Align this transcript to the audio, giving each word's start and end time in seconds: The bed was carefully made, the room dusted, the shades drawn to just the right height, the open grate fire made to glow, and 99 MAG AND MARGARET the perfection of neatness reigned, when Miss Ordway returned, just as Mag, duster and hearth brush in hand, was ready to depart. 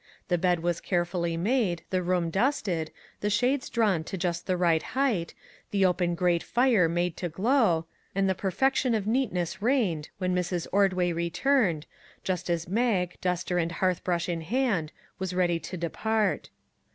The 0.29 0.37
bed 0.39 0.61
was 0.61 0.81
carefully 0.81 1.37
made, 1.37 1.83
the 1.91 2.01
room 2.01 2.31
dusted, 2.31 2.89
the 3.19 3.29
shades 3.29 3.69
drawn 3.69 4.03
to 4.05 4.17
just 4.17 4.47
the 4.47 4.57
right 4.57 4.81
height, 4.81 5.35
the 5.69 5.85
open 5.85 6.15
grate 6.15 6.41
fire 6.41 6.89
made 6.89 7.15
to 7.17 7.29
glow, 7.29 7.85
and 8.15 8.25
99 8.25 8.25
MAG 8.25 8.25
AND 8.25 8.25
MARGARET 8.25 8.27
the 8.37 8.41
perfection 8.41 8.95
of 8.95 9.05
neatness 9.05 9.61
reigned, 9.61 10.09
when 10.17 10.33
Miss 10.33 10.67
Ordway 10.71 11.11
returned, 11.11 11.85
just 12.23 12.49
as 12.49 12.67
Mag, 12.67 13.17
duster 13.21 13.59
and 13.59 13.73
hearth 13.73 14.03
brush 14.03 14.27
in 14.27 14.41
hand, 14.41 14.91
was 15.19 15.35
ready 15.35 15.59
to 15.59 15.77
depart. 15.77 16.49